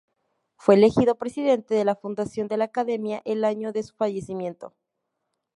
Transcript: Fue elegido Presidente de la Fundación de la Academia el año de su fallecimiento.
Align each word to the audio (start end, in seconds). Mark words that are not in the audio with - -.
Fue 0.57 0.73
elegido 0.73 1.19
Presidente 1.19 1.75
de 1.75 1.85
la 1.85 1.93
Fundación 1.95 2.47
de 2.47 2.57
la 2.57 2.63
Academia 2.63 3.21
el 3.23 3.43
año 3.45 3.71
de 3.71 3.83
su 3.83 3.93
fallecimiento. 3.93 4.73